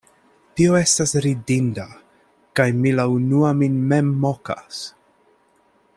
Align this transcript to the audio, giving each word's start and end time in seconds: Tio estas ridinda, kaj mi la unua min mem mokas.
Tio 0.59 0.77
estas 0.77 1.13
ridinda, 1.25 1.85
kaj 2.61 2.67
mi 2.79 2.95
la 3.01 3.07
unua 3.19 3.55
min 3.61 3.79
mem 3.93 4.11
mokas. 4.25 4.85